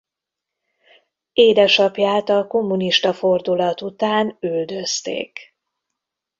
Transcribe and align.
Édesapját 1.33 2.29
a 2.29 2.47
kommunista 2.47 3.13
fordulat 3.13 3.81
után 3.81 4.37
üldözték. 4.39 5.55